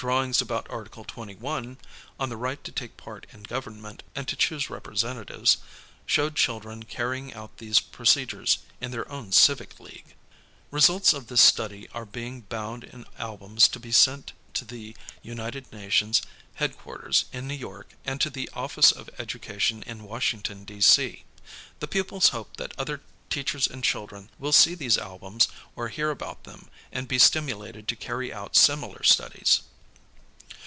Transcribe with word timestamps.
Drawings 0.00 0.40
about 0.40 0.66
article 0.70 1.04
21 1.04 1.76
on 2.18 2.28
the 2.30 2.36
right 2.38 2.64
to 2.64 2.72
take 2.72 2.96
part 2.96 3.26
in 3.34 3.42
Government 3.42 4.02
and 4.14 4.26
to 4.28 4.34
choose 4.34 4.70
representatives, 4.70 5.58
showed 6.06 6.36
children 6.36 6.84
carrying 6.84 7.34
out 7.34 7.58
these 7.58 7.80
procedures 7.80 8.60
in 8.80 8.92
their 8.92 9.06
own 9.12 9.30
Civic 9.30 9.78
League. 9.78 10.14
Results 10.70 11.12
of 11.12 11.26
this 11.26 11.42
study 11.42 11.86
are 11.90 12.06
being 12.06 12.40
bound 12.40 12.82
in 12.84 13.04
albums 13.18 13.68
to 13.68 13.78
be 13.78 13.92
sent 13.92 14.32
to 14.54 14.64
the 14.64 14.96
I 15.22 15.34
niled 15.34 15.70
Nations 15.70 16.22
head 16.54 16.78
quarters 16.78 17.26
in 17.30 17.46
New 17.46 17.52
York 17.52 17.90
and 18.06 18.22
to 18.22 18.30
the 18.30 18.48
Office 18.54 18.92
of 18.92 19.10
Education 19.18 19.82
in 19.82 20.04
Washington, 20.04 20.64
D. 20.64 20.80
C. 20.80 21.24
The 21.80 21.88
pupils 21.88 22.30
ho|)e 22.30 22.46
that 22.56 22.72
other 22.80 23.02
teachers 23.28 23.66
and 23.66 23.84
children 23.84 24.30
will 24.38 24.52
see 24.52 24.74
these 24.74 24.96
albums 24.96 25.48
or 25.76 25.88
hear 25.88 26.08
about 26.10 26.44
them, 26.44 26.70
and 26.90 27.06
be 27.06 27.18
stimulated 27.18 27.86
to 27.88 27.96
carry 27.96 28.32
out 28.32 28.56
similar 28.56 29.02
studies. 29.02 29.60